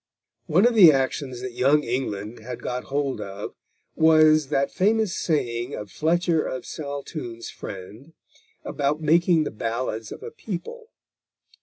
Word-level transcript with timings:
One 0.47 0.65
of 0.65 0.73
the 0.73 0.89
notions 0.89 1.41
that 1.41 1.51
Young 1.51 1.83
England 1.83 2.39
had 2.39 2.63
got 2.63 2.85
hold 2.85 3.21
of 3.21 3.53
was 3.95 4.47
that 4.47 4.71
famous 4.71 5.15
saying 5.15 5.75
of 5.75 5.91
Fletcher 5.91 6.41
of 6.43 6.65
Saltoun's 6.65 7.51
friend 7.51 8.13
about 8.63 8.99
making 9.03 9.43
the 9.43 9.51
ballads 9.51 10.11
of 10.11 10.23
a 10.23 10.31
people. 10.31 10.87